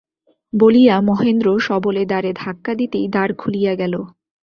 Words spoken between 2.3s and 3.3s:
ধাক্কা দিতেই দ্বার